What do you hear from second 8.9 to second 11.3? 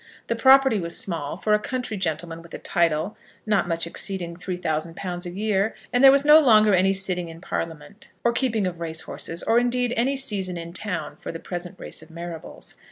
horses, or indeed any season in town